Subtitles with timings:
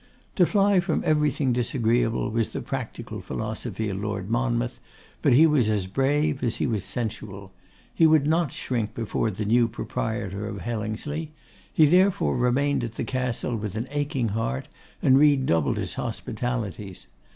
[0.35, 4.79] To fly from everything disagreeable was the practical philosophy of Lord Monmouth;
[5.21, 7.53] but he was as brave as he was sensual.
[7.93, 11.33] He would not shrink before the new proprietor of Hellingsley.
[11.71, 14.67] He therefore remained at the Castle with an aching heart,
[15.03, 17.05] and redoubled his hospitalities.